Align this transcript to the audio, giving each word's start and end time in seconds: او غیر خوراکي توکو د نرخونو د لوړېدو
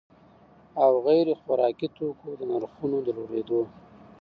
او 0.83 0.91
غیر 1.05 1.27
خوراکي 1.41 1.87
توکو 1.97 2.29
د 2.39 2.41
نرخونو 2.51 2.97
د 3.03 3.07
لوړېدو 3.17 3.61